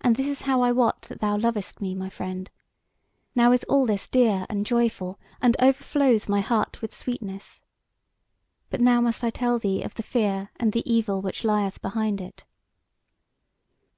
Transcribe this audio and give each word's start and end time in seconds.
And 0.00 0.16
this 0.16 0.28
is 0.28 0.46
how 0.46 0.62
I 0.62 0.72
wot 0.72 1.02
that 1.10 1.18
thou 1.18 1.36
lovest 1.36 1.78
me, 1.78 1.94
my 1.94 2.08
friend. 2.08 2.48
Now 3.34 3.52
is 3.52 3.64
all 3.64 3.84
this 3.84 4.08
dear 4.08 4.46
and 4.48 4.64
joyful, 4.64 5.20
and 5.42 5.54
overflows 5.60 6.26
my 6.26 6.40
heart 6.40 6.80
with 6.80 6.96
sweetness. 6.96 7.60
But 8.70 8.80
now 8.80 9.02
must 9.02 9.22
I 9.22 9.28
tell 9.28 9.58
thee 9.58 9.82
of 9.82 9.94
the 9.96 10.02
fear 10.02 10.48
and 10.58 10.72
the 10.72 10.90
evil 10.90 11.20
which 11.20 11.44
lieth 11.44 11.82
behind 11.82 12.18
it." 12.22 12.44